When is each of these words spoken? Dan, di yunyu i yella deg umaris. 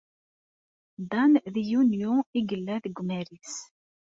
Dan, 1.11 1.31
di 1.53 1.61
yunyu 1.71 2.13
i 2.37 2.39
yella 2.49 2.75
deg 2.83 2.95
umaris. 3.01 3.53